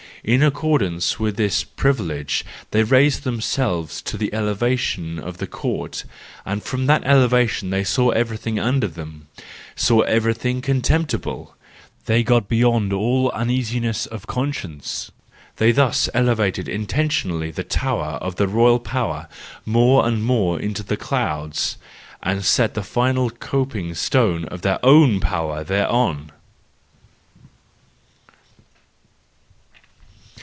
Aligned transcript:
As 0.23 0.29
in 0.29 0.43
accordance 0.43 1.19
with 1.19 1.35
this 1.35 1.63
privilege 1.63 2.45
they 2.69 2.83
raised 2.83 3.23
themselves 3.23 4.03
to 4.03 4.17
the 4.17 4.31
elevation 4.35 5.17
of 5.17 5.37
the 5.39 5.47
court, 5.47 6.05
and 6.45 6.61
from 6.61 6.85
that 6.85 7.03
elevation 7.05 7.83
saw 7.83 8.11
everything 8.11 8.59
under 8.59 8.85
them,—saw 8.87 10.01
everything 10.01 10.61
con¬ 10.61 10.83
temptible,—they 10.83 12.21
got 12.21 12.47
beyond 12.47 12.93
all 12.93 13.31
uneasiness 13.31 14.05
of 14.05 14.27
con¬ 14.27 14.53
science. 14.53 15.09
They 15.55 15.71
thus 15.71 16.07
elevated 16.13 16.69
intentionally 16.69 17.49
the 17.49 17.63
tower 17.63 18.19
of 18.21 18.35
the 18.35 18.47
royal 18.47 18.77
power 18.79 19.27
more 19.65 20.05
and 20.07 20.23
more 20.23 20.59
into 20.59 20.83
the 20.83 20.97
clouds, 20.97 21.77
and 22.21 22.45
set 22.45 22.75
the 22.75 22.83
final 22.83 23.31
coping 23.31 23.95
stone 23.95 24.45
of 24.49 24.61
their 24.61 24.77
own 24.85 25.19
power 25.19 25.63
thereon. 25.63 26.31